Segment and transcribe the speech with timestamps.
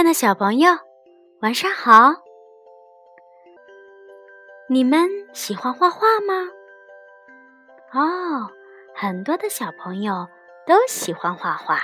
[0.00, 0.72] 亲爱的小朋友，
[1.42, 2.14] 晚上好！
[4.66, 6.48] 你们喜欢画画吗？
[7.92, 8.50] 哦，
[8.94, 10.26] 很多的小朋友
[10.66, 11.80] 都喜欢画画。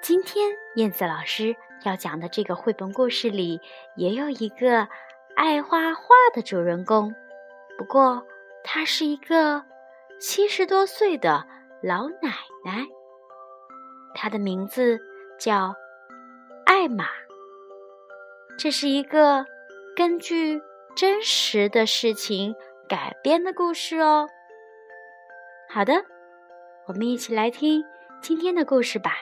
[0.00, 3.60] 今天燕子老师要讲的这个绘本故事里，
[3.94, 4.88] 也有一个
[5.36, 6.02] 爱画画
[6.34, 7.14] 的主人公，
[7.78, 8.26] 不过
[8.64, 9.62] 她是一个
[10.18, 11.46] 七十多岁的
[11.84, 12.84] 老奶奶。
[14.12, 14.98] 她的名字
[15.38, 15.72] 叫
[16.64, 17.06] 艾玛。
[18.58, 19.44] 这是一个
[19.96, 20.60] 根据
[20.94, 22.54] 真实的事情
[22.88, 24.28] 改编的故事哦。
[25.68, 26.04] 好的，
[26.86, 27.84] 我们一起来听
[28.20, 29.12] 今天的故事吧。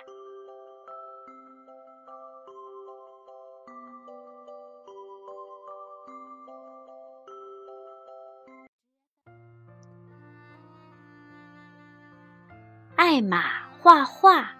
[12.96, 14.59] 艾玛画画。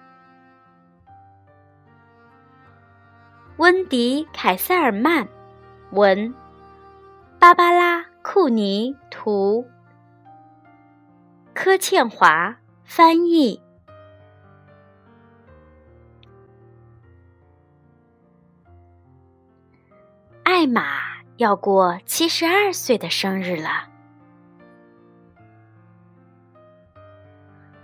[3.71, 5.29] 温迪·凯塞尔曼
[5.93, 6.35] 文，
[7.39, 9.65] 芭芭拉·库尼图，
[11.55, 13.63] 柯倩华翻译。
[20.43, 23.89] 艾玛要过七十二岁的生日了。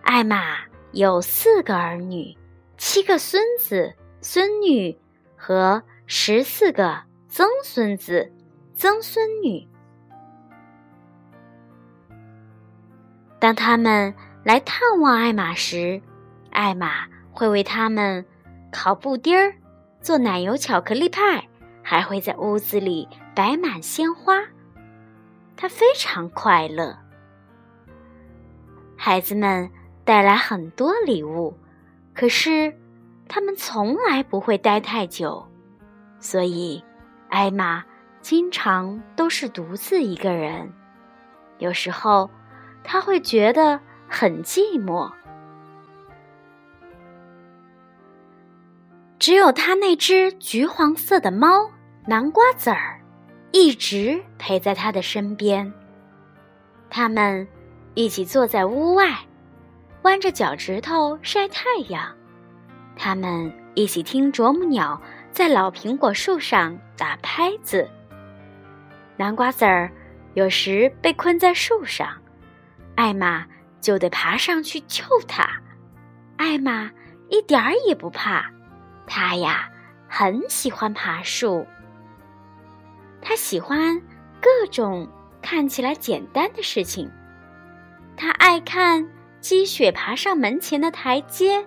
[0.03, 0.57] 艾玛
[0.91, 2.37] 有四个儿女，
[2.77, 4.99] 七个孙子孙女
[5.47, 8.33] 和十四个曾孙子
[8.75, 9.65] 曾孙女。
[13.39, 16.03] 当他们来探望艾玛时，
[16.51, 18.27] 艾玛会为他们
[18.73, 19.55] 烤布丁儿、
[20.01, 21.47] 做奶油巧克力派，
[21.81, 24.43] 还会在屋子里摆满鲜花。
[25.57, 26.99] 她非常快乐。
[28.97, 29.71] 孩子们。
[30.05, 31.59] 带来很多礼物，
[32.15, 32.73] 可是
[33.29, 35.47] 他们从来不会待太久，
[36.19, 36.83] 所以
[37.29, 37.85] 艾玛
[38.21, 40.73] 经常都是独自一个人。
[41.59, 42.31] 有时候
[42.85, 45.11] 他会觉得很寂寞，
[49.19, 51.71] 只有他那只橘黄色的猫
[52.07, 53.01] 南瓜籽儿
[53.53, 55.73] 一直陪在他的身边。
[56.89, 57.47] 他们
[57.95, 59.17] 一起坐在屋外。
[60.03, 62.15] 弯着脚趾头晒太阳，
[62.97, 67.89] 他们一起听啄木鸟在老苹果树上打拍子。
[69.17, 69.91] 南瓜籽儿
[70.35, 72.09] 有时被困在树上，
[72.95, 73.47] 艾玛
[73.81, 75.49] 就得爬上去救它。
[76.37, 76.91] 艾玛
[77.29, 78.51] 一点儿也不怕，
[79.07, 79.69] 她呀
[80.09, 81.67] 很喜欢爬树。
[83.21, 84.01] 她喜欢
[84.41, 85.09] 各种
[85.41, 87.11] 看起来简单的事情，
[88.17, 89.07] 她爱看。
[89.39, 91.65] 积雪爬上门前的台阶，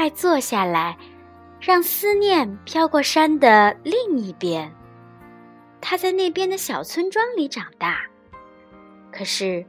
[0.00, 0.96] 爱坐下来，
[1.60, 4.72] 让思念飘过山的另一边。
[5.78, 8.00] 他在那边的小村庄里长大，
[9.12, 9.62] 可是，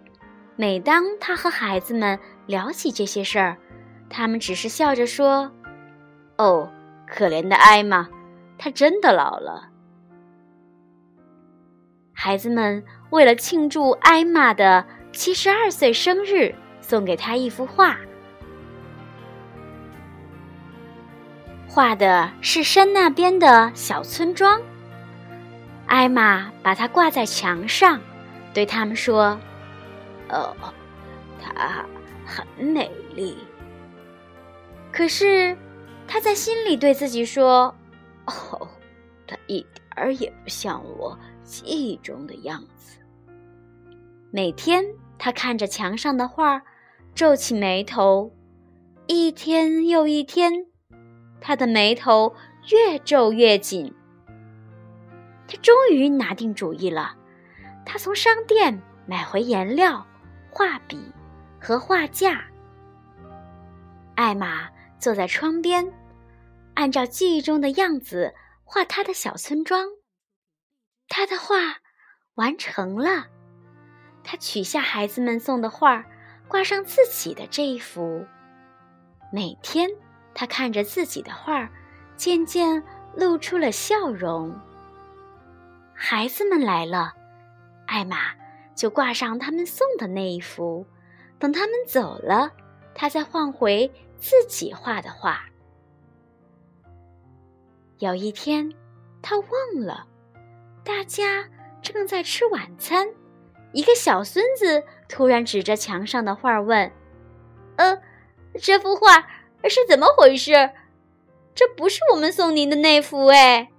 [0.56, 3.58] 每当他和孩子们聊起这些事儿，
[4.10, 5.52] 他们只是笑着说
[6.40, 6.72] ：“哦，
[7.06, 8.08] 可怜的艾玛，
[8.58, 9.68] 她真的老了。”
[12.16, 17.98] 孩子们为了庆祝艾玛的七十二岁生日，送给她一幅画，
[21.74, 24.62] 画的是山那边的小村庄。
[25.88, 28.02] 艾玛把它挂在墙上，
[28.54, 29.40] 对他们说
[30.28, 30.54] ：“哦，
[31.42, 31.86] 它
[32.26, 33.38] 很美丽。”
[34.92, 35.58] 可是，
[36.06, 37.74] 他在心里对自己说
[38.28, 38.68] ：“哦，
[39.26, 42.98] 它一点儿也不像我。”记忆中的样子。
[44.30, 44.84] 每天，
[45.18, 46.62] 他看着墙上的画，
[47.16, 48.34] 皱起眉头。
[49.08, 50.68] 一天又一天，
[51.42, 52.34] 他的眉头
[52.70, 53.94] 越皱越紧。
[55.48, 57.18] 他终于拿定主意了。
[57.86, 60.06] 他从商店买回颜料、
[60.50, 61.12] 画笔
[61.60, 62.46] 和画架。
[64.16, 65.92] 艾玛坐在窗边，
[66.76, 68.34] 按照记忆中的样子
[68.64, 69.88] 画他的小村庄。
[71.10, 71.56] 他的画
[72.36, 73.28] 完成了，
[74.24, 76.06] 他取下孩子们送的画，
[76.48, 78.26] 挂上自己的这一幅。
[79.34, 79.90] 每天，
[80.34, 81.70] 他看着自己的画，
[82.16, 82.84] 渐渐
[83.16, 84.54] 露出了笑容。
[85.94, 87.14] 孩子们来了，
[87.86, 88.18] 艾玛
[88.76, 90.86] 就挂上他们送的那一幅。
[91.38, 92.52] 等他们走了，
[92.94, 95.42] 他再换回自己画的画。
[97.98, 98.72] 有一天，
[99.22, 100.08] 他忘了。
[100.84, 101.48] 大家
[101.82, 103.08] 正在吃晚餐，
[103.72, 106.92] 一个小孙子突然指着墙上的画问
[107.78, 108.02] ：“呃，
[108.60, 109.28] 这幅画
[109.70, 110.72] 是怎么回事？
[111.54, 113.70] 这不是我们送您的那幅哎。”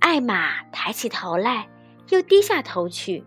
[0.00, 1.68] 艾玛抬起头来，
[2.08, 3.24] 又低下头去，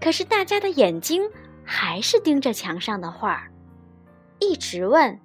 [0.00, 1.28] 可是大家的眼睛
[1.64, 3.48] 还是盯着墙上的画，
[4.38, 5.20] 一直问：“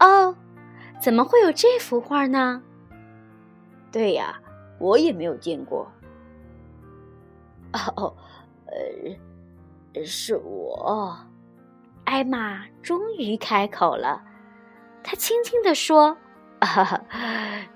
[0.00, 0.34] 哦，
[1.00, 2.62] 怎么会有这幅画呢
[3.90, 4.40] ？”“对呀，
[4.78, 5.90] 我也没有见过。
[7.96, 8.16] ”“哦，
[8.66, 11.18] 呃，是我。”
[12.08, 14.22] 艾玛终于开口了，
[15.02, 16.16] 她轻轻地说。
[16.60, 17.02] 啊，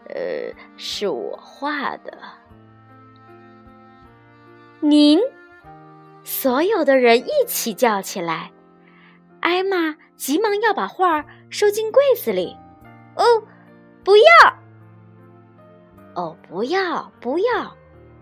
[0.09, 2.19] 呃，是我画的。
[4.81, 5.21] 您，
[6.25, 8.51] 所有的人一起叫起来。
[9.41, 12.57] 艾玛急忙要把画收进柜子里。
[13.17, 13.25] 哦，
[14.03, 14.25] 不要！
[16.15, 17.77] 哦，不要，不要！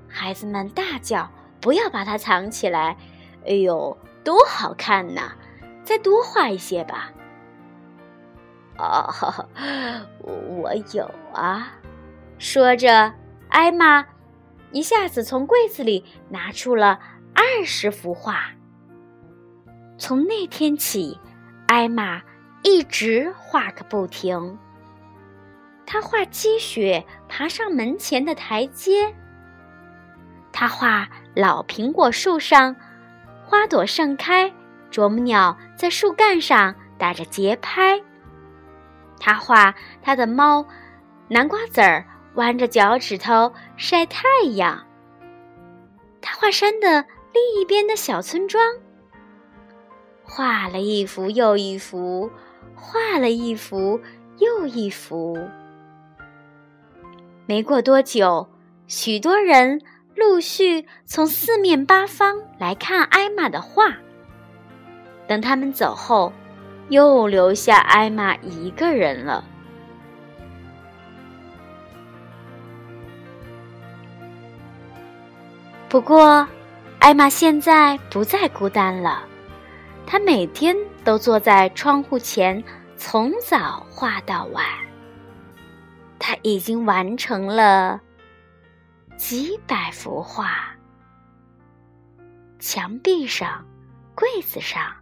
[0.09, 1.31] 孩子们大叫
[1.63, 2.97] ：“不要把它藏起来！”
[3.47, 5.37] 哎呦，多好看呐！
[5.85, 7.11] 再多画一些吧。
[8.79, 9.13] 哦，
[10.49, 11.73] 我有啊！
[12.39, 13.13] 说着，
[13.49, 14.07] 艾玛
[14.73, 16.99] 一下子从柜子里拿出了
[17.35, 18.53] 二十幅画。
[19.99, 21.19] 从那天起，
[21.67, 22.23] 艾玛
[22.63, 24.59] 一直画个不停。
[25.85, 29.15] 她画积雪爬上门前的台阶，
[30.53, 32.75] 她画老苹果树上
[33.45, 34.51] 花朵盛开，
[34.91, 38.01] 啄木鸟在树干上打着节拍。
[39.19, 40.67] 他画他的猫，
[41.29, 42.05] 南瓜籽儿
[42.35, 44.23] 弯着脚趾头晒太
[44.55, 44.87] 阳。
[46.21, 48.63] 他画山的另一边的小村庄，
[50.23, 52.31] 画了一幅又一幅，
[52.75, 54.01] 画了一幅
[54.39, 55.39] 又一幅。
[57.47, 58.49] 没过多久，
[58.87, 59.81] 许多人
[60.15, 63.97] 陆续从四面八方来看艾玛的画。
[65.31, 66.33] 等他们走后。
[66.89, 69.45] 又留下艾玛一个人了。
[75.89, 76.45] 不过，
[76.99, 79.23] 艾玛现在不再孤单了。
[80.05, 82.61] 她每天都坐在窗户前，
[82.97, 84.67] 从早画到晚。
[86.19, 88.01] 她已经完成了
[89.17, 90.75] 几百幅画，
[92.59, 93.65] 墙壁上、
[94.17, 95.00] 柜子上。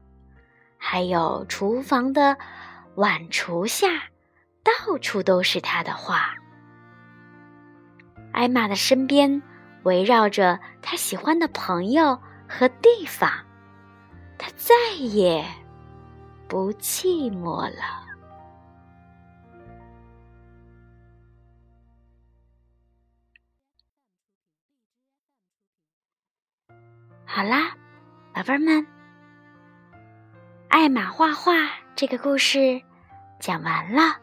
[0.79, 2.39] 还有厨房的
[2.95, 3.89] 碗橱下，
[4.63, 6.35] 到处都是他的画。
[8.33, 9.43] 艾玛的身边
[9.83, 13.31] 围绕着他喜欢的朋友和地方，
[14.39, 15.45] 他再也
[16.49, 18.07] 不寂寞了。
[27.25, 27.77] 好啦，
[28.33, 28.98] 宝贝儿们。
[30.69, 31.53] 艾玛画画
[31.97, 32.81] 这个故事
[33.41, 34.17] 讲完了，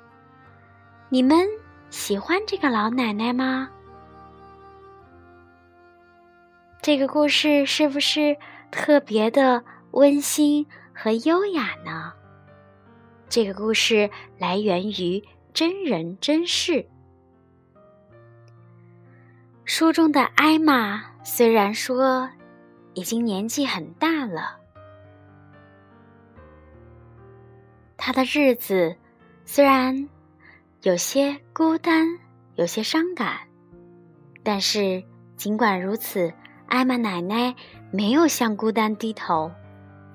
[1.10, 1.48] 你们
[1.90, 3.70] 喜欢这个老奶奶吗？
[6.82, 8.38] 这个故事是不是
[8.70, 12.14] 特别的温馨和优雅呢？
[13.28, 16.88] 这个故事来源于真人真事。
[19.66, 22.30] 书中的艾玛虽然说
[22.94, 24.60] 已经年纪很大了。
[28.06, 28.96] 他的日子
[29.46, 30.08] 虽然
[30.84, 32.06] 有些孤单，
[32.54, 33.40] 有些伤感，
[34.44, 35.04] 但是
[35.36, 36.32] 尽管如此，
[36.68, 37.56] 艾玛奶奶
[37.90, 39.52] 没有向孤单低头，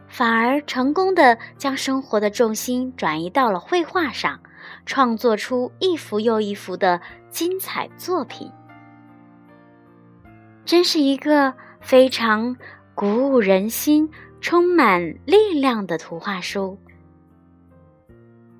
[0.06, 4.38] 反而成功的将生活的重心转移到了绘画上，
[4.86, 8.48] 创作出一幅又一幅的精彩作品，
[10.64, 12.56] 真是一个非常
[12.94, 14.08] 鼓舞人心、
[14.40, 16.78] 充满力量的图画书。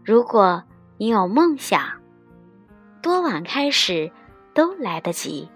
[0.05, 0.63] 如果
[0.97, 1.83] 你有梦想，
[3.03, 4.11] 多晚开始
[4.55, 5.49] 都来得及，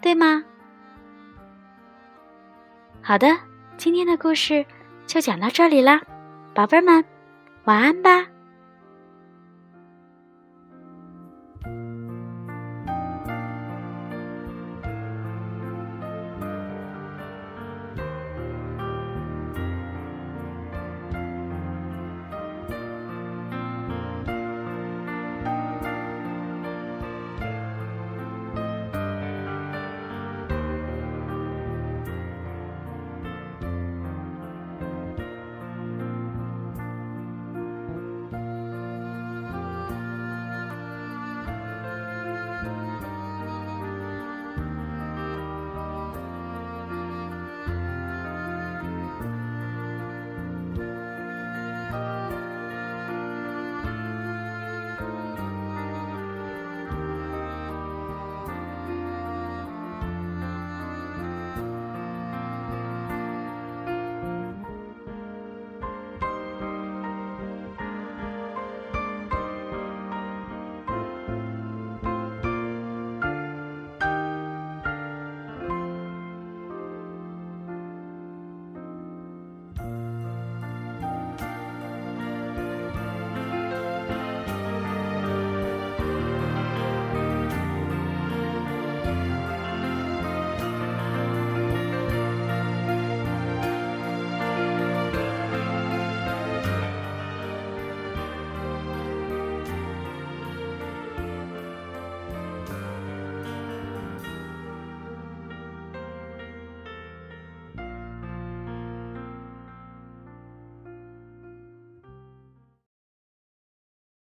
[0.00, 0.44] 对吗？
[3.02, 3.36] 好的，
[3.76, 4.64] 今天的故事
[5.06, 6.00] 就讲到这里啦，
[6.54, 7.04] 宝贝儿们，
[7.64, 8.26] 晚安吧。